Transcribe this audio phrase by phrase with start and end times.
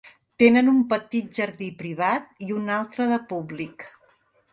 [0.43, 3.87] Tenen un petit jardí privat i un altre de públic.